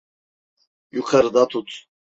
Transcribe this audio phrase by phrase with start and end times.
[0.91, 1.85] Yukarıda tut.